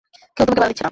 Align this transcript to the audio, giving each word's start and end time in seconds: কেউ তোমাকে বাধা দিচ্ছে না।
কেউ 0.35 0.43
তোমাকে 0.45 0.59
বাধা 0.61 0.69
দিচ্ছে 0.69 0.83
না। 0.85 0.89